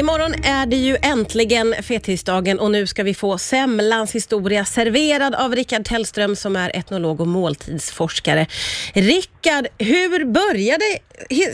Imorgon 0.00 0.34
är 0.58 0.66
det 0.66 0.76
ju 0.76 0.96
äntligen 1.14 1.66
fettisdagen 1.88 2.58
och 2.60 2.70
nu 2.70 2.86
ska 2.86 3.02
vi 3.02 3.14
få 3.14 3.38
semlans 3.38 4.14
historia 4.14 4.64
serverad 4.64 5.34
av 5.34 5.50
Rickard 5.52 5.84
Tellström 5.84 6.36
som 6.36 6.56
är 6.56 6.76
etnolog 6.76 7.20
och 7.20 7.26
måltidsforskare. 7.26 8.46
Rickard, 8.94 9.64
hur 9.78 10.24
började 10.24 10.84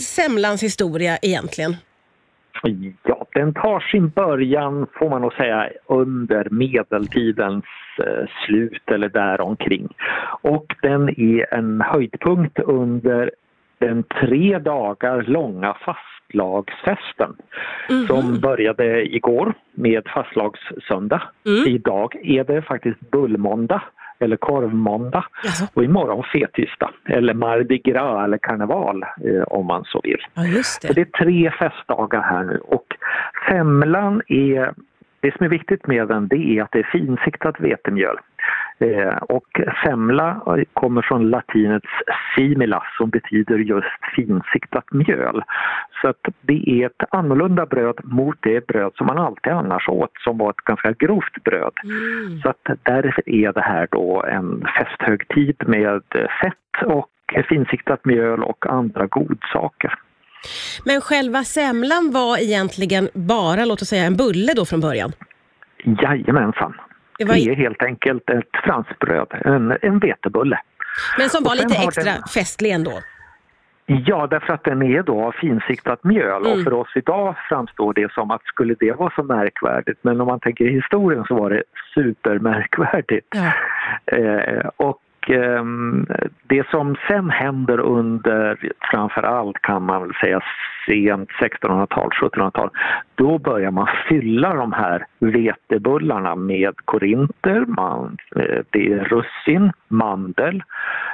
semlans 0.00 0.62
historia 0.62 1.18
egentligen? 1.22 1.76
Ja, 3.02 3.26
den 3.34 3.54
tar 3.54 3.80
sin 3.80 4.08
början 4.08 4.86
får 4.98 5.10
man 5.10 5.22
nog 5.22 5.32
säga 5.32 5.68
under 5.86 6.48
medeltidens 6.50 7.64
eh, 7.98 8.28
slut 8.46 8.82
eller 8.94 9.08
däromkring. 9.08 9.88
Och 10.42 10.66
den 10.82 11.08
är 11.08 11.54
en 11.54 11.80
höjdpunkt 11.80 12.58
under 12.58 13.30
den 13.78 14.02
tre 14.02 14.58
dagar 14.58 15.22
långa 15.22 15.74
fastlagsfesten 15.74 17.36
som 18.06 18.40
började 18.40 19.14
igår 19.14 19.54
med 19.74 20.02
fastlagssöndag. 20.14 21.22
Idag 21.66 22.16
är 22.22 22.44
det 22.44 22.62
faktiskt 22.62 23.00
bullmåndag 23.10 23.82
eller 24.18 24.36
korvmåndag 24.36 25.24
och 25.74 25.84
imorgon 25.84 26.24
fettisdag 26.32 26.90
eller 27.08 27.34
mardi 27.34 27.78
gras 27.78 28.24
eller 28.24 28.38
karneval 28.38 29.02
eh, 29.02 29.42
om 29.42 29.66
man 29.66 29.84
så 29.84 30.00
vill. 30.04 30.20
Ja, 30.34 30.44
just 30.44 30.82
Så 30.82 30.92
det 30.92 31.00
är 31.00 31.24
tre 31.24 31.50
festdagar 31.50 32.22
här 32.22 32.44
nu 32.44 32.58
och 32.58 32.86
semlan 33.48 34.22
är, 34.28 34.74
det 35.20 35.36
som 35.36 35.46
är 35.46 35.50
viktigt 35.50 35.86
med 35.86 36.08
den 36.08 36.28
det 36.28 36.36
är 36.36 36.62
att 36.62 36.72
det 36.72 36.78
är 36.78 36.90
finsiktat 36.92 37.60
vetemjöl. 37.60 38.18
Eh, 38.78 39.16
och 39.16 39.60
semla 39.84 40.58
kommer 40.72 41.02
från 41.02 41.30
latinets 41.30 41.86
simila 42.36 42.82
som 42.98 43.10
betyder 43.10 43.58
just 43.58 43.86
finsiktat 44.16 44.84
mjöl. 44.92 45.42
Så 46.02 46.08
att 46.08 46.26
det 46.40 46.62
är 46.66 46.86
ett 46.86 47.02
annorlunda 47.10 47.66
bröd 47.66 48.00
mot 48.04 48.36
det 48.40 48.66
bröd 48.66 48.92
som 48.94 49.06
man 49.06 49.18
alltid 49.18 49.52
annars 49.52 49.88
åt 49.88 50.12
som 50.24 50.38
var 50.38 50.50
ett 50.50 50.64
ganska 50.64 50.92
grovt 50.92 51.44
bröd. 51.44 51.72
Mm. 51.84 52.40
Så 52.42 52.48
att 52.48 52.78
därför 52.82 53.28
är 53.28 53.52
det 53.52 53.62
här 53.62 53.88
då 53.90 54.24
en 54.28 54.64
festhögtid 54.78 55.56
med 55.66 56.02
fett 56.42 56.86
och 56.86 57.10
finsiktat 57.48 58.04
mjöl 58.04 58.42
och 58.42 58.66
andra 58.66 59.06
godsaker. 59.06 59.98
Men 60.84 61.00
själva 61.00 61.44
semlan 61.44 62.10
var 62.12 62.42
egentligen 62.42 63.08
bara, 63.14 63.64
låt 63.64 63.82
oss 63.82 63.88
säga, 63.88 64.04
en 64.04 64.16
bulle 64.16 64.52
då 64.56 64.64
från 64.64 64.80
början? 64.80 65.12
Jajamensan. 65.84 66.74
Det 67.18 67.24
Det, 67.24 67.28
var- 67.30 67.36
är 67.50 67.54
helt 67.56 67.82
enkelt 67.82 68.30
ett 68.30 68.50
franskbröd, 68.64 69.26
en, 69.44 69.76
en 69.82 69.98
vetebulle. 69.98 70.60
Men 71.18 71.28
som 71.28 71.44
var 71.44 71.54
lite 71.54 71.74
extra 71.86 72.04
den- 72.04 72.22
festlig 72.34 72.70
ändå? 72.70 72.92
Ja, 73.86 74.26
därför 74.26 74.52
att 74.52 74.64
den 74.64 74.82
är 74.82 75.02
då 75.02 75.24
av 75.24 75.32
finsiktat 75.32 76.04
mjöl 76.04 76.46
Mm. 76.46 76.52
och 76.58 76.64
för 76.64 76.72
oss 76.72 76.88
idag 76.94 77.34
framstår 77.48 77.94
det 77.94 78.12
som 78.12 78.30
att 78.30 78.44
skulle 78.44 78.74
det 78.80 78.92
vara 78.92 79.12
så 79.16 79.22
märkvärdigt, 79.22 79.98
men 80.02 80.20
om 80.20 80.26
man 80.26 80.40
tänker 80.40 80.64
i 80.64 80.72
historien 80.74 81.24
så 81.28 81.34
var 81.34 81.50
det 81.50 81.62
supermärkvärdigt. 81.94 83.26
Ja. 83.34 83.52
Eh, 84.16 84.66
och 84.76 85.00
ehm, 85.30 86.06
det 86.42 86.68
som 86.70 86.96
sen 87.08 87.30
händer 87.30 87.80
under 87.80 88.58
framför 88.90 89.22
allt 89.22 89.62
kan 89.62 89.82
man 89.82 90.02
väl 90.02 90.14
säga 90.14 90.40
sent 90.86 91.30
1600-tal, 91.30 92.10
1700-tal, 92.10 92.70
då 93.14 93.38
börjar 93.38 93.70
man 93.70 93.88
fylla 94.08 94.54
de 94.54 94.72
här 94.72 95.06
vetebullarna 95.18 96.34
med 96.34 96.76
korinter, 96.84 97.64
man, 97.66 98.16
eh, 98.36 98.60
det 98.70 98.92
är 98.92 99.04
russin, 99.04 99.72
mandel, 99.88 100.62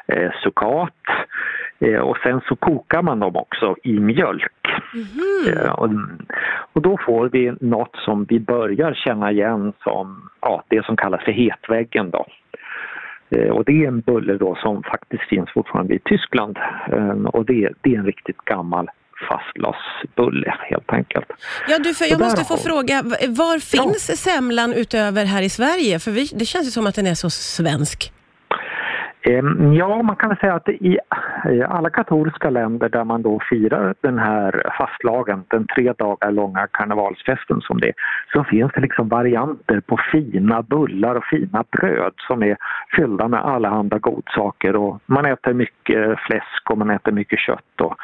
eh, 0.06 0.30
sukat 0.42 0.94
eh, 1.78 2.00
och 2.00 2.16
sen 2.22 2.40
så 2.48 2.56
kokar 2.56 3.02
man 3.02 3.20
dem 3.20 3.36
också 3.36 3.76
i 3.82 4.00
mjölk. 4.00 4.52
Eh, 5.52 5.72
och, 5.72 5.88
och 6.72 6.82
då 6.82 6.98
får 7.06 7.28
vi 7.28 7.52
något 7.60 7.96
som 7.96 8.24
vi 8.24 8.40
börjar 8.40 8.94
känna 8.94 9.30
igen 9.30 9.72
som 9.82 10.30
ja, 10.40 10.62
det 10.68 10.84
som 10.84 10.96
kallas 10.96 11.24
för 11.24 11.32
hetväggen. 11.32 12.10
Då. 12.10 12.26
Eh, 13.30 13.50
Och 13.50 13.64
det 13.64 13.84
är 13.84 13.88
en 13.88 14.00
bulle 14.00 14.34
då 14.34 14.54
som 14.62 14.82
faktiskt 14.82 15.22
finns 15.28 15.50
fortfarande 15.54 15.94
i 15.94 15.98
Tyskland 15.98 16.58
eh, 16.92 17.24
och 17.24 17.44
det, 17.44 17.70
det 17.80 17.94
är 17.94 17.98
en 17.98 18.06
riktigt 18.06 18.36
gammal 18.36 18.88
fastlagsbulle 19.28 20.54
helt 20.70 20.92
enkelt. 20.92 21.26
Ja, 21.68 21.78
du, 21.78 21.94
för 21.94 22.04
Så 22.04 22.12
jag 22.12 22.18
där 22.18 22.24
måste 22.24 22.44
få 22.44 22.54
har 22.54 22.58
fråga, 22.58 23.02
var 23.28 23.58
finns 23.58 24.22
semlan 24.22 24.72
utöver 24.72 25.24
här 25.24 25.42
i 25.42 25.48
Sverige? 25.48 25.98
För 25.98 26.10
vi, 26.10 26.30
det 26.34 26.44
känns 26.44 26.66
ju 26.66 26.70
som 26.70 26.86
att 26.86 26.94
den 26.94 27.06
är 27.06 27.14
så 27.14 27.30
svensk. 27.30 28.12
Ehm, 29.22 29.72
Ja, 29.72 30.02
man 30.02 30.16
kan 30.16 30.28
väl 30.28 30.38
säga 30.38 30.54
att 30.54 30.68
i 30.68 30.98
alla 31.68 31.90
katolska 31.90 32.50
länder 32.50 32.88
där 32.88 33.04
man 33.04 33.22
då 33.22 33.40
firar 33.50 33.94
den 34.00 34.18
här 34.18 34.72
fastlagen, 34.78 35.44
den 35.48 35.66
tre 35.66 35.92
dagar 35.92 36.30
långa 36.30 36.66
karnevalsfesten 36.66 37.60
som 37.60 37.80
det 37.80 37.88
är, 37.88 37.94
så 38.32 38.44
finns 38.44 38.72
det 38.74 38.80
liksom 38.80 39.08
varianter 39.08 39.80
på 39.80 40.00
fina 40.12 40.62
bullar 40.62 41.14
och 41.14 41.24
fina 41.24 41.64
bröd 41.70 42.12
som 42.16 42.42
är 42.42 42.56
fyllda 42.96 43.28
med 43.28 43.40
allehanda 43.40 43.98
godsaker 43.98 44.76
och 44.76 45.00
man 45.06 45.26
äter 45.26 45.52
mycket 45.52 46.18
fläsk 46.18 46.70
och 46.70 46.78
man 46.78 46.90
äter 46.90 47.12
mycket 47.12 47.38
kött 47.38 47.80
och 47.80 47.96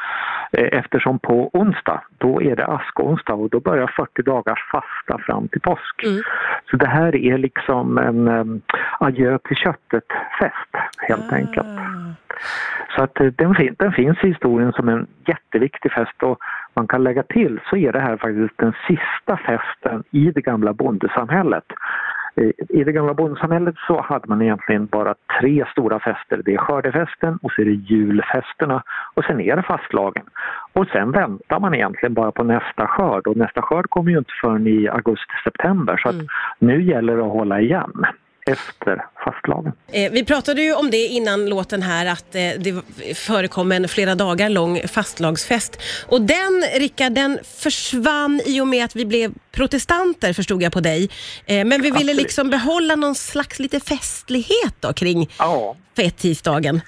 eh, 0.51 0.79
eftersom 0.79 1.19
på 1.19 1.49
onsdag, 1.53 2.01
då 2.17 2.41
är 2.41 2.55
det 2.55 2.65
askonsdag 2.65 3.33
och 3.33 3.49
då 3.49 3.59
börjar 3.59 3.93
40 3.95 4.21
dagars 4.21 4.63
fasta 4.71 5.23
fram 5.25 5.47
till 5.47 5.61
påsk. 5.61 6.03
Mm. 6.03 6.21
Så 6.71 6.77
det 6.77 6.87
här 6.87 7.15
är 7.15 7.37
liksom 7.37 7.97
en 7.97 8.27
um, 8.27 8.61
adjö 8.99 9.37
till 9.37 9.55
köttet-fest 9.55 10.75
helt 11.07 11.33
enkelt. 11.33 11.67
Ah. 11.67 12.13
Så 12.95 13.03
att 13.03 13.19
eh, 13.19 13.25
den, 13.27 13.55
fin- 13.55 13.75
den 13.79 13.91
finns 13.91 14.17
i 14.23 14.27
historien 14.27 14.71
som 14.73 14.89
en 14.89 15.07
jätteviktig 15.27 15.91
fest 15.91 16.23
och 16.23 16.37
man 16.73 16.87
kan 16.87 17.03
lägga 17.03 17.23
till 17.23 17.59
så 17.69 17.77
är 17.77 17.91
det 17.91 17.99
här 17.99 18.17
faktiskt 18.17 18.57
den 18.57 18.73
sista 18.87 19.37
festen 19.37 20.03
i 20.11 20.31
det 20.31 20.41
gamla 20.41 20.73
bondesamhället. 20.73 21.63
Eh, 22.35 22.51
I 22.69 22.83
det 22.83 22.91
gamla 22.91 23.13
bondesamhället 23.13 23.75
så 23.87 24.01
hade 24.01 24.27
man 24.27 24.41
egentligen 24.41 24.85
bara 24.85 25.15
tre 25.41 25.65
stora 25.71 25.99
fester. 25.99 26.41
Det 26.45 26.53
är 26.53 26.57
skördefesten 26.57 27.39
och 27.41 27.51
så 27.51 27.61
är 27.61 27.65
det 27.65 27.71
julfesterna 27.71 28.83
och 29.13 29.23
sen 29.23 29.41
är 29.41 29.55
det 29.55 29.63
fastlagen. 29.63 30.23
Och 30.73 30.87
sen 30.87 31.11
väntar 31.11 31.59
man 31.59 31.73
egentligen 31.75 32.13
bara 32.13 32.31
på 32.31 32.43
nästa 32.43 32.87
skörd 32.87 33.27
och 33.27 33.37
nästa 33.37 33.61
skörd 33.61 33.89
kommer 33.89 34.11
ju 34.11 34.17
inte 34.17 34.33
förrän 34.41 34.67
i 34.67 34.87
augusti-september 34.89 35.97
så 35.97 36.09
att 36.09 36.15
Mm. 36.15 36.27
nu 36.59 36.81
gäller 36.83 37.17
det 37.17 37.23
att 37.25 37.31
hålla 37.31 37.59
igen 37.59 38.05
efter 38.47 39.05
fastlagen. 39.25 39.71
Eh, 39.93 40.11
vi 40.11 40.25
pratade 40.25 40.61
ju 40.61 40.73
om 40.73 40.91
det 40.91 40.97
innan 40.97 41.49
låten 41.49 41.81
här, 41.81 42.05
att 42.05 42.35
eh, 42.35 42.41
det 42.59 42.73
förekom 43.17 43.71
en 43.71 43.87
flera 43.87 44.15
dagar 44.15 44.49
lång 44.49 44.79
fastlagsfest. 44.79 45.81
Och 46.11 46.21
den, 46.21 46.63
Rickard, 46.79 47.11
den 47.11 47.39
försvann 47.63 48.41
i 48.45 48.61
och 48.61 48.67
med 48.67 48.85
att 48.85 48.95
vi 48.95 49.05
blev 49.05 49.31
protestanter, 49.51 50.33
förstod 50.33 50.61
jag 50.61 50.73
på 50.73 50.79
dig. 50.79 51.09
Eh, 51.45 51.65
men 51.65 51.81
vi 51.81 51.91
ville 51.91 52.13
liksom 52.13 52.49
behålla 52.49 52.95
någon 52.95 53.15
slags 53.15 53.59
lite 53.59 53.79
festlighet 53.79 54.75
då 54.79 54.93
kring 54.93 55.29
Ja, 55.39 55.75
fettisdagen. 55.95 56.81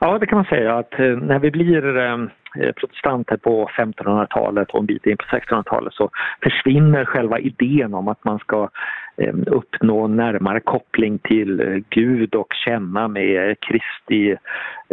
Ja, 0.00 0.18
det 0.18 0.26
kan 0.26 0.36
man 0.36 0.44
säga 0.44 0.78
att 0.78 0.92
eh, 0.92 1.06
när 1.06 1.38
vi 1.38 1.50
blir 1.50 1.98
eh, 1.98 2.72
protestanter 2.72 3.36
på 3.36 3.70
1500-talet 3.78 4.70
och 4.70 4.80
en 4.80 4.86
bit 4.86 5.06
in 5.06 5.16
på 5.16 5.24
1600-talet 5.24 5.94
så 5.94 6.10
försvinner 6.42 7.04
själva 7.04 7.38
idén 7.38 7.94
om 7.94 8.08
att 8.08 8.24
man 8.24 8.38
ska 8.38 8.62
eh, 8.62 8.68
Eh, 9.20 9.34
uppnå 9.46 10.06
närmare 10.06 10.60
koppling 10.60 11.18
till 11.18 11.60
eh, 11.60 11.76
Gud 11.88 12.34
och 12.34 12.54
känna 12.64 13.08
med 13.08 13.56
Kristi 13.60 14.36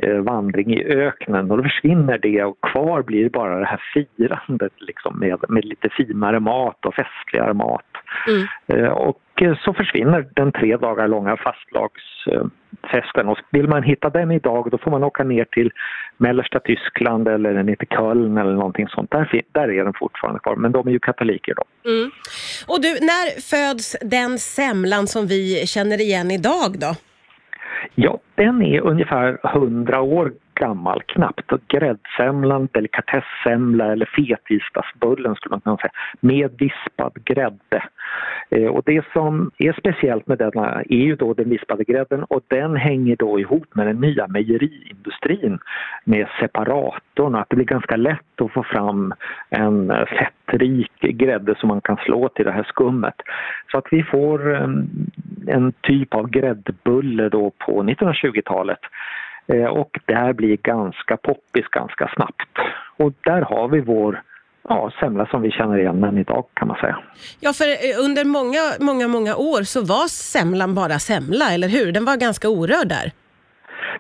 vandring 0.06 0.74
i 0.74 0.84
öknen 0.84 1.52
och 1.52 1.58
då 1.58 1.64
försvinner 1.64 2.18
det 2.18 2.44
och 2.44 2.62
kvar 2.62 3.02
blir 3.02 3.30
bara 3.30 3.60
det 3.60 3.66
här 3.66 3.82
firandet 3.94 4.74
liksom 4.78 5.20
med, 5.20 5.40
med 5.50 5.66
lite 5.66 5.90
finare 5.90 6.40
mat 6.40 6.86
och 6.86 6.96
festligare 6.96 7.54
mat. 7.54 7.86
Mm. 8.28 8.48
Eh, 8.68 8.92
Och 8.92 9.22
eh, 9.42 9.58
så 9.58 9.74
försvinner 9.74 10.28
den 10.34 10.52
tre 10.52 10.78
dagar 10.78 11.08
långa 11.08 11.38
fastlagsfesten. 11.38 13.28
Och 13.28 13.38
vill 13.52 13.68
man 13.68 13.84
hitta 13.84 14.10
den 14.10 14.32
idag 14.32 14.68
då 14.72 14.78
får 14.78 14.92
man 14.92 15.04
åka 15.04 15.24
ner 15.24 15.46
till 15.46 15.72
mellersta 16.18 16.60
Tyskland 16.60 17.28
eller 17.28 17.64
ner 17.64 17.76
till 17.76 17.88
Köln 17.88 18.38
eller 18.38 18.54
någonting 18.54 18.88
sånt. 18.88 19.12
Där, 19.12 19.42
där 19.52 19.72
är 19.72 19.84
den 19.84 19.94
fortfarande 19.94 20.40
kvar, 20.40 20.56
men 20.56 20.72
de 20.72 20.88
är 20.88 20.92
ju 20.92 21.00
katoliker 21.00 21.54
då. 21.56 21.64
Mm. 21.90 22.12
Och 22.68 22.82
du, 22.82 22.90
när 22.90 23.42
föds 23.52 23.98
den 24.02 24.40
semlan 24.40 25.08
som 25.08 25.28
vi 25.28 25.68
känner 25.68 26.02
igen 26.02 26.32
idag 26.32 26.80
då? 26.80 26.96
Ja, 28.00 28.20
den 28.36 28.62
är 28.62 28.82
ungefär 28.82 29.38
100 29.44 30.02
år 30.02 30.34
gammal 30.60 31.02
knappt. 31.06 31.52
Gräddsemlan, 31.68 32.68
delikatessemla 32.72 33.92
eller 33.92 34.06
fetisdagsbullen 34.06 35.36
skulle 35.36 35.54
man 35.54 35.62
kunna 35.62 35.78
säga, 35.78 35.92
med 36.20 36.52
vispad 36.58 37.14
grädde. 37.26 37.84
Eh, 38.50 38.68
och 38.68 38.84
det 38.86 39.06
som 39.14 39.52
är 39.58 39.74
speciellt 39.74 40.28
med 40.28 40.38
denna 40.38 40.82
är 40.82 41.06
ju 41.06 41.16
då 41.16 41.34
den 41.34 41.50
vispade 41.50 41.84
grädden 41.84 42.24
och 42.24 42.42
den 42.48 42.76
hänger 42.76 43.16
då 43.16 43.40
ihop 43.40 43.76
med 43.76 43.88
den 43.88 44.02
nya 44.02 44.28
mejeriindustrin 44.28 45.60
med 46.04 46.28
separatorn, 46.40 47.36
att 47.36 47.50
det 47.50 47.56
blir 47.56 47.66
ganska 47.66 47.96
lätt 47.96 48.42
att 48.42 48.52
få 48.52 48.64
fram 48.64 49.14
en 49.50 49.92
eh, 49.92 50.06
fettrik 50.06 51.02
grädde 51.02 51.56
som 51.56 51.68
man 51.68 51.82
kan 51.82 51.98
slå 51.98 52.30
till 52.30 52.46
det 52.46 52.52
här 52.52 52.64
skummet. 52.64 53.16
Så 53.72 53.78
att 53.78 53.88
vi 53.92 54.04
får 54.04 54.56
en, 54.56 54.90
en 55.48 55.74
typ 55.82 56.14
av 56.14 56.30
gräddbulle 56.30 57.30
då 57.30 57.52
på 57.58 57.84
1920-talet 57.84 58.80
Eh, 59.48 59.66
och 59.66 60.00
det 60.06 60.16
här 60.16 60.34
blir 60.34 60.58
ganska 60.58 61.18
poppis 61.18 61.66
ganska 61.72 62.12
snabbt. 62.16 62.52
Och 62.98 63.14
där 63.24 63.42
har 63.42 63.68
vi 63.68 63.82
vår 63.82 64.22
ja, 64.70 64.92
semla 65.00 65.26
som 65.26 65.42
vi 65.42 65.52
känner 65.52 65.80
igen 65.80 66.02
den 66.02 66.18
idag 66.18 66.46
kan 66.54 66.68
man 66.68 66.78
säga. 66.78 66.98
Ja, 67.40 67.54
för 67.54 67.66
eh, 67.66 68.06
under 68.06 68.26
många, 68.26 68.60
många, 68.80 69.08
många 69.08 69.36
år 69.36 69.64
så 69.64 69.82
var 69.82 70.08
semlan 70.08 70.76
bara 70.76 71.00
semla, 71.00 71.54
eller 71.54 71.68
hur? 71.68 71.92
Den 71.92 72.06
var 72.06 72.18
ganska 72.18 72.50
orörd 72.50 72.88
där. 72.88 73.12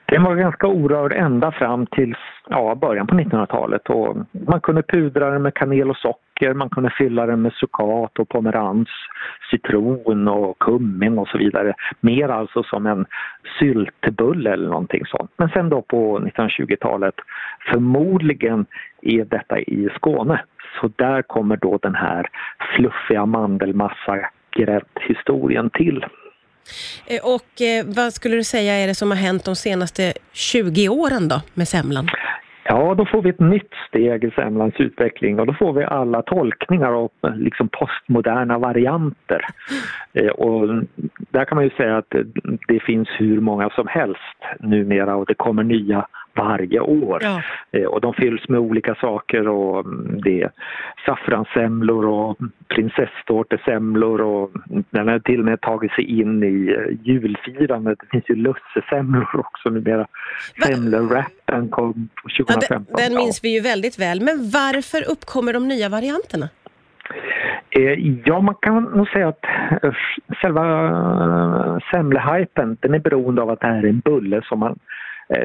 Den 0.06 0.24
var 0.24 0.36
ganska 0.36 0.68
orörd 0.68 1.14
ända 1.14 1.52
fram 1.52 1.86
till 1.86 2.16
ja, 2.50 2.76
början 2.76 3.08
på 3.08 3.16
1900-talet. 3.16 3.90
Och 3.90 4.18
man 4.48 4.62
kunde 4.62 4.84
pudra 4.84 5.30
den 5.30 5.42
med 5.42 5.54
kanel 5.54 5.90
och 5.90 5.98
socker, 5.98 6.54
man 6.54 6.70
kunde 6.70 6.90
fylla 6.98 7.26
den 7.26 7.42
med 7.42 7.54
sukat 7.54 8.20
och 8.20 8.30
pomerans, 8.30 8.90
citron 9.52 10.28
och 10.28 10.60
kummin 10.60 11.20
och 11.20 11.28
så 11.28 11.38
vidare. 11.38 11.74
Mer 12.00 12.30
alltså 12.30 12.64
som 12.64 12.86
en 12.86 13.06
syltbulle 13.60 14.54
eller 14.54 14.70
någonting 14.70 15.06
sånt. 15.06 15.32
Men 15.38 15.50
sen 15.50 15.70
då 15.70 15.82
på 15.82 16.20
1920-talet, 16.20 17.16
förmodligen 17.72 18.66
är 19.02 19.26
detta 19.26 19.60
i 19.60 19.90
Skåne. 19.96 20.42
Så 20.82 20.92
där 20.96 21.22
kommer 21.22 21.58
då 21.58 21.80
den 21.82 21.96
här 21.96 22.28
fluffiga 22.76 23.26
mandelmassa 23.26 24.20
gräddhistorien 24.52 25.70
till. 25.70 26.06
Eh, 27.08 27.22
och 27.36 27.62
eh, 27.62 27.86
vad 27.86 28.14
skulle 28.14 28.36
du 28.36 28.44
säga 28.44 28.74
är 28.74 28.88
det 28.88 28.96
som 28.96 29.12
har 29.12 29.18
hänt 29.18 29.46
de 29.46 29.56
senaste 29.56 30.14
20 30.34 30.90
åren 30.90 31.28
då 31.28 31.42
med 31.54 31.68
semlan? 31.68 32.08
Ja, 32.70 32.96
då 32.96 33.06
får 33.06 33.22
vi 33.22 33.30
ett 33.30 33.40
nytt 33.40 33.74
steg 33.88 34.24
i 34.24 34.32
semlans 34.32 34.74
utveckling 34.78 35.40
och 35.40 35.48
då 35.48 35.54
får 35.54 35.74
vi 35.74 35.84
alla 35.84 36.22
tolkningar 36.22 36.92
och 36.92 37.12
liksom 37.36 37.70
postmoderna 37.70 38.58
varianter. 38.58 39.42
Eh, 40.14 40.30
och 40.30 40.84
där 41.30 41.46
kan 41.46 41.56
man 41.56 41.64
ju 41.64 41.70
säga 41.70 41.98
att 41.98 42.16
det 42.68 42.80
finns 42.80 43.08
hur 43.18 43.42
många 43.42 43.70
som 43.70 43.88
helst 43.88 44.38
numera 44.60 45.16
och 45.16 45.26
det 45.26 45.34
kommer 45.34 45.64
nya 45.64 46.08
varje 46.38 46.80
år. 46.80 47.20
Ja. 47.24 47.42
Eh, 47.72 47.86
och 47.86 48.02
de 48.02 48.14
fylls 48.14 48.50
med 48.50 48.60
olika 48.60 48.96
saker 48.96 49.48
och 49.48 49.86
mm, 49.86 50.22
det 50.22 50.42
är 50.42 50.52
saffranssemlor 51.06 52.06
och 52.06 52.38
prinsesstårtesemlor 52.68 54.22
och 54.22 54.52
den 54.90 55.08
har 55.08 55.20
till 55.20 55.40
och 55.40 55.46
med 55.46 55.62
tagit 55.62 55.92
sig 55.92 56.20
in 56.20 56.44
i 56.44 56.76
eh, 56.78 56.98
julfirandet. 57.04 58.00
Det 58.00 58.08
finns 58.12 58.30
ju 58.30 58.36
lussesemlor 58.36 59.40
också 59.40 59.70
numera. 59.70 60.08
Semlerappen 60.64 61.70
kom 61.70 62.10
2015. 62.38 62.86
Ja, 62.90 62.96
den, 62.98 63.12
den 63.12 63.22
minns 63.22 63.44
vi 63.44 63.54
ju 63.54 63.62
väldigt 63.62 64.00
väl. 64.00 64.22
Men 64.22 64.50
varför 64.54 65.12
uppkommer 65.12 65.54
de 65.54 65.68
nya 65.68 65.90
varianterna? 65.90 66.50
Eh, 67.70 68.22
ja, 68.26 68.42
man 68.42 68.56
kan 68.62 68.84
nog 68.84 69.10
säga 69.10 69.28
att 69.28 69.46
själva 70.30 70.64
semlehypen 71.92 72.78
den 72.80 72.94
är 72.94 73.00
beroende 73.00 73.42
av 73.42 73.50
att 73.50 73.60
det 73.60 73.68
här 73.68 73.84
är 73.84 73.90
en 73.90 74.00
bulle 74.00 74.42
som 74.44 74.60
man 74.60 74.80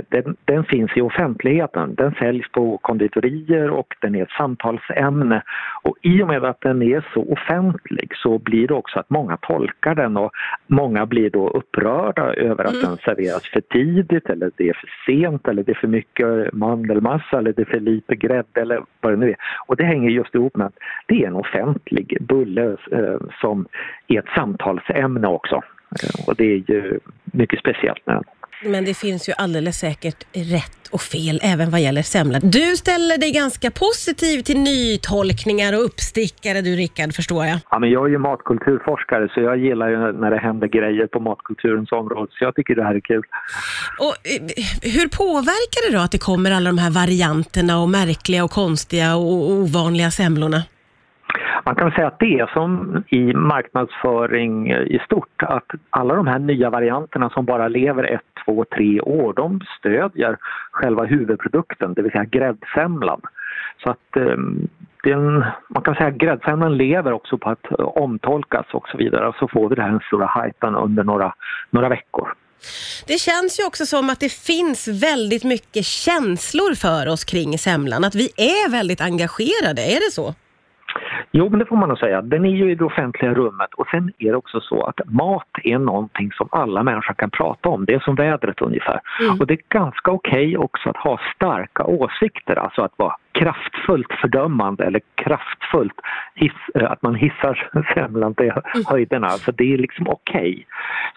den, 0.08 0.37
den, 0.44 0.64
finns 0.64 0.90
i 0.96 1.00
offentligheten. 1.00 1.94
Den 1.94 2.12
säljs 2.12 2.52
på 2.52 2.79
konditorier 2.79 3.70
och 3.70 3.94
den 4.00 4.14
är 4.14 4.23
ett 4.23 4.31
samtalsämne. 4.31 5.43
Och 5.82 5.96
i 6.02 6.23
och 6.23 6.29
med 6.29 6.44
att 6.44 6.61
den 6.61 6.82
är 6.82 7.06
så 7.14 7.32
offentlig 7.32 8.17
så 8.17 8.38
blir 8.38 8.69
det 8.69 8.75
också 8.75 8.99
att 8.99 9.11
många 9.11 9.37
tolkar 9.37 9.94
den 9.94 10.17
och 10.17 10.32
många 10.67 11.06
blir 11.06 11.31
då 11.31 11.49
upprörda 11.49 12.34
över 12.34 12.64
att 12.64 12.75
mm. 12.75 12.84
den 12.84 12.96
serveras 12.96 13.50
för 13.52 13.61
tidigt 13.61 14.31
eller 14.31 14.50
det 14.56 14.69
är 14.69 14.75
för 14.75 14.90
sent 15.06 15.49
eller 15.49 15.62
det 15.62 15.73
är 15.73 15.81
för 15.81 15.88
mycket 15.88 16.52
mandelmassa 16.52 17.38
eller 17.38 17.52
det 17.52 17.62
är 17.62 17.67
för 17.67 17.81
lite 17.81 18.17
grädde 18.17 18.61
eller 18.61 18.84
vad 19.00 19.12
det 19.12 19.17
nu 19.17 19.31
är. 19.31 19.37
Och 19.67 19.76
det 19.76 19.84
hänger 19.84 20.11
just 20.11 20.34
ihop 20.34 20.56
med 20.56 20.67
att 20.67 20.79
det 21.06 21.23
är 21.23 21.26
en 21.26 21.37
offentlig 21.37 22.19
bulle 22.20 22.76
eh, 22.93 23.20
som 23.40 23.67
är 24.08 24.19
ett 24.19 24.34
samtalsämne 24.37 25.29
också. 25.29 25.55
Eh, 25.55 26.29
och 26.29 26.34
det 26.37 26.44
är 26.44 26.70
ju 26.70 26.99
mycket 27.25 27.58
speciellt 27.58 28.06
med 28.06 28.17
den. 28.17 28.25
Men 28.64 28.84
det 28.84 28.94
finns 28.94 29.28
ju 29.28 29.32
alldeles 29.38 29.78
säkert 29.78 30.24
rätt 30.32 30.88
och 30.90 31.00
fel 31.00 31.40
även 31.42 31.70
vad 31.70 31.80
gäller 31.80 32.02
semlan. 32.02 32.40
Du 32.44 32.76
ställer 32.76 33.18
dig 33.18 33.32
ganska 33.32 33.70
positiv 33.70 34.42
till 34.42 34.58
nytolkningar 34.58 35.72
och 35.76 35.84
uppstickare 35.84 36.60
du 36.60 36.76
Rickard, 36.76 37.12
förstår 37.14 37.46
jag. 37.46 37.58
Ja, 37.70 37.78
men 37.78 37.90
jag 37.90 38.06
är 38.06 38.10
ju 38.10 38.18
matkulturforskare 38.18 39.28
så 39.34 39.40
jag 39.40 39.58
gillar 39.58 39.88
ju 39.88 40.12
när 40.12 40.30
det 40.30 40.38
händer 40.38 40.68
grejer 40.68 41.06
på 41.06 41.20
matkulturens 41.20 41.92
område 41.92 42.30
så 42.30 42.44
jag 42.44 42.54
tycker 42.54 42.74
det 42.74 42.84
här 42.84 42.94
är 42.94 43.00
kul. 43.00 43.22
Och, 43.98 44.14
eh, 44.32 44.42
hur 44.96 45.08
påverkar 45.08 45.90
det 45.90 45.96
då 45.96 46.02
att 46.02 46.12
det 46.12 46.18
kommer 46.18 46.50
alla 46.50 46.70
de 46.70 46.78
här 46.78 46.90
varianterna 46.90 47.80
och 47.82 47.88
märkliga 47.88 48.44
och 48.44 48.50
konstiga 48.50 49.16
och 49.16 49.50
ovanliga 49.50 50.10
semlorna? 50.10 50.62
Man 51.64 51.74
kan 51.74 51.90
säga 51.90 52.06
att 52.06 52.18
det 52.18 52.38
är 52.38 52.46
som 52.46 53.02
i 53.08 53.34
marknadsföring 53.34 54.70
i 54.70 54.98
stort, 55.04 55.42
att 55.42 55.66
alla 55.90 56.14
de 56.14 56.26
här 56.26 56.38
nya 56.38 56.70
varianterna 56.70 57.30
som 57.30 57.44
bara 57.44 57.68
lever 57.68 58.04
ett, 58.04 58.31
två, 58.44 58.64
tre 58.64 59.00
år, 59.00 59.32
de 59.32 59.60
stödjer 59.78 60.36
själva 60.70 61.04
huvudprodukten, 61.04 61.94
det 61.94 62.02
vill 62.02 62.12
säga 62.12 62.24
gräddsemlan. 62.24 63.20
Så 63.82 63.90
att 63.90 64.16
ehm, 64.16 64.68
den, 65.02 65.44
man 65.68 65.82
kan 65.82 65.94
säga 65.94 66.08
att 66.08 66.14
gräddsemlan 66.14 66.76
lever 66.76 67.12
också 67.12 67.38
på 67.38 67.50
att 67.50 67.70
eh, 67.70 67.84
omtolkas 67.84 68.66
och 68.72 68.88
så 68.88 68.98
vidare. 68.98 69.32
Så 69.38 69.48
får 69.48 69.68
vi 69.68 69.74
den 69.74 69.90
här 69.90 70.04
stora 70.06 70.42
hypen 70.44 70.74
under 70.74 71.04
några, 71.04 71.34
några 71.70 71.88
veckor. 71.88 72.34
Det 73.06 73.18
känns 73.18 73.60
ju 73.60 73.66
också 73.66 73.86
som 73.86 74.10
att 74.10 74.20
det 74.20 74.32
finns 74.32 74.88
väldigt 74.88 75.44
mycket 75.44 75.84
känslor 75.84 76.74
för 76.74 77.12
oss 77.12 77.24
kring 77.24 77.58
semlan, 77.58 78.04
att 78.04 78.14
vi 78.14 78.28
är 78.36 78.70
väldigt 78.70 79.00
engagerade, 79.00 79.82
är 79.82 80.06
det 80.06 80.12
så? 80.12 80.34
Jo, 81.34 81.49
men 81.49 81.58
det 81.58 81.67
får 81.67 81.76
man 81.76 81.88
nog 81.88 81.99
säga. 81.99 82.23
Den 82.23 82.44
är 82.44 82.50
ju 82.50 82.70
i 82.70 82.75
det 82.75 82.84
offentliga 82.84 83.34
rummet 83.34 83.75
och 83.75 83.87
sen 83.87 84.12
är 84.19 84.31
det 84.31 84.37
också 84.37 84.61
så 84.61 84.82
att 84.82 85.00
mat 85.06 85.49
är 85.64 85.79
någonting 85.79 86.32
som 86.32 86.49
alla 86.52 86.82
människor 86.82 87.14
kan 87.14 87.31
prata 87.31 87.69
om. 87.69 87.84
Det 87.84 87.94
är 87.94 88.00
som 88.00 88.14
vädret 88.14 88.61
ungefär. 88.61 89.00
Mm. 89.20 89.40
Och 89.40 89.46
det 89.46 89.55
är 89.55 89.61
ganska 89.69 90.11
okej 90.11 90.56
okay 90.56 90.56
också 90.56 90.88
att 90.90 90.96
ha 90.96 91.20
starka 91.37 91.84
åsikter, 91.84 92.56
alltså 92.56 92.82
att 92.82 92.93
vara 92.96 93.17
kraftfullt 93.32 94.12
fördömande 94.20 94.84
eller 94.84 95.00
kraftfullt 95.14 95.94
hiss, 96.34 96.52
eh, 96.75 96.90
att 96.90 97.02
man 97.02 97.14
hissar 97.14 97.70
semlan 97.94 98.34
till 98.34 98.50
mm. 98.50 98.84
höjderna. 98.87 99.31
Så 99.31 99.50
det 99.50 99.73
är 99.73 99.79
liksom 99.79 100.08
okej. 100.08 100.40
Okay. 100.40 100.64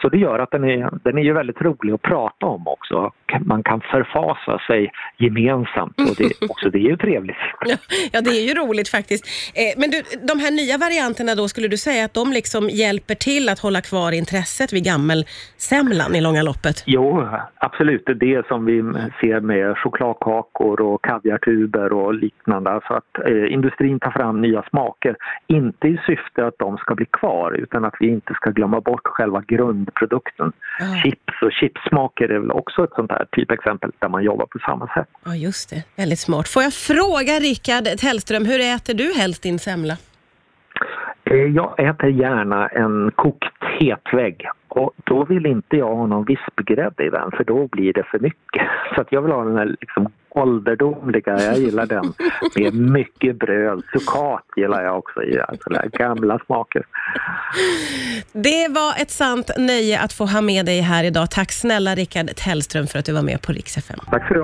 Så 0.02 0.10
det 0.10 0.18
gör 0.18 0.40
att 0.40 0.52
den 0.52 0.64
är, 0.64 0.90
den 1.04 1.18
är 1.18 1.24
ju 1.24 1.34
väldigt 1.34 1.62
rolig 1.62 1.94
att 1.94 2.02
prata 2.02 2.46
om 2.46 2.68
också. 2.68 3.12
Man 3.40 3.64
kan 3.64 3.82
förfasa 3.82 4.60
sig 4.68 4.92
gemensamt 5.18 6.00
och 6.00 6.16
det, 6.18 6.32
också, 6.50 6.70
det 6.70 6.78
är 6.78 6.90
ju 6.90 6.98
trevligt. 6.98 7.36
Ja, 8.12 8.22
det 8.22 8.30
är 8.30 8.48
ju 8.48 8.54
roligt 8.54 8.90
faktiskt. 8.90 9.26
Eh, 9.56 9.80
men 9.82 9.90
du, 9.90 10.02
de 10.28 10.40
här 10.40 10.52
nya 10.52 10.78
varianterna 10.78 11.36
då, 11.36 11.48
skulle 11.48 11.68
du 11.68 11.78
säga 11.78 12.06
att 12.06 12.14
de 12.14 12.32
liksom 12.32 12.70
hjälper 12.70 13.16
till 13.16 13.50
att 13.50 13.60
hålla 13.60 13.82
kvar 13.82 14.12
intresset 14.12 14.74
vid 14.74 14.84
gammelsemlan 14.84 16.16
i 16.16 16.22
långa 16.22 16.44
loppet? 16.44 16.84
Jo, 16.86 17.28
absolut. 17.58 18.04
Det 18.06 18.12
är 18.12 18.16
det 18.16 18.48
som 18.48 18.66
vi 18.66 18.78
ser 19.22 19.40
med 19.40 19.78
chokladkakor 19.78 20.82
och 20.82 21.04
kaviartuber 21.04 21.94
och 21.94 22.05
liknande. 22.14 22.70
Alltså 22.72 22.94
att 22.94 23.18
eh, 23.26 23.54
industrin 23.54 24.00
tar 24.00 24.12
fram 24.12 24.42
nya 24.42 24.64
smaker, 24.70 25.16
inte 25.48 25.88
i 25.88 26.00
syfte 26.06 26.48
att 26.48 26.60
de 26.60 26.78
ska 26.78 26.96
bli 26.96 27.06
kvar 27.06 27.52
utan 27.52 27.86
att 27.86 27.96
vi 28.00 28.08
inte 28.08 28.34
ska 28.34 28.50
glömma 28.50 28.82
bort 28.82 29.08
själva 29.08 29.42
grundprodukten. 29.48 30.52
Ja. 30.80 30.86
Chips 31.04 31.42
och 31.42 31.52
chipsmaker 31.52 32.30
är 32.30 32.40
väl 32.40 32.52
också 32.52 32.84
ett 32.84 32.94
sånt 32.96 33.12
här 33.12 33.26
typexempel 33.32 33.92
där 34.00 34.10
man 34.10 34.24
jobbar 34.24 34.46
på 34.46 34.60
samma 34.60 34.88
sätt. 34.88 35.08
Ja, 35.26 35.36
just 35.36 35.70
det. 35.70 35.84
Väldigt 35.98 36.20
smart. 36.20 36.48
Får 36.48 36.64
jag 36.64 36.74
fråga 36.74 37.34
Rickard 37.40 37.84
Tellström, 37.98 38.46
hur 38.46 38.60
äter 38.60 38.94
du 38.94 39.14
helst 39.14 39.44
din 39.44 39.60
semla? 39.60 39.98
Eh, 41.24 41.36
jag 41.38 41.80
äter 41.80 42.10
gärna 42.10 42.68
en 42.68 43.12
kokt 43.16 43.64
hetvägg 43.80 44.48
och 44.68 44.94
då 45.04 45.26
vill 45.26 45.46
inte 45.46 45.78
jag 45.78 45.96
ha 45.96 46.06
någon 46.06 46.26
vispgrädde 46.26 47.06
i 47.06 47.10
den 47.10 47.32
för 47.32 47.44
då 47.44 47.68
blir 47.68 47.94
det 47.94 48.04
för 48.04 48.20
mycket. 48.20 48.68
Så 48.96 49.02
att 49.02 49.12
jag 49.12 49.22
vill 49.22 49.32
ha 49.32 49.44
den 49.44 49.58
här 49.58 49.76
liksom 49.82 50.12
ålderdomliga, 50.36 51.40
jag 51.42 51.58
gillar 51.58 51.86
den 51.86 52.14
med 52.56 52.74
mycket 52.74 53.40
bröd. 53.40 53.84
Sukat 53.94 54.44
gillar 54.56 54.84
jag 54.84 54.98
också 54.98 55.20
alltså 55.48 55.70
gamla 55.92 56.40
smaker. 56.46 56.86
Det 58.32 58.68
var 58.70 59.02
ett 59.02 59.12
sant 59.12 59.52
nöje 59.58 60.00
att 60.00 60.14
få 60.14 60.26
ha 60.26 60.42
med 60.42 60.66
dig 60.66 60.82
här 60.82 61.04
idag. 61.04 61.32
Tack 61.32 61.52
snälla 61.52 61.96
Rickard 61.96 62.36
Tellström 62.36 62.88
för 62.88 63.00
att 63.00 63.06
du 63.06 63.14
var 63.14 63.22
med 63.22 63.42
på 63.42 63.52
Rix 63.52 63.78
FM. 63.78 64.00
Tack 64.10 64.28
för 64.28 64.36
det. 64.36 64.42